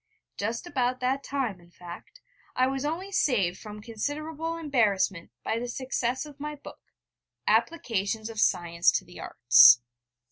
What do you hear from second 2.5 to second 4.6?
I was only saved from considerable